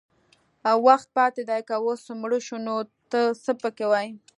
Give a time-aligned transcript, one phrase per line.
[0.87, 2.75] وخت پاتې دی که اوس مړه شو نو
[3.11, 4.11] ته څه پکې وایې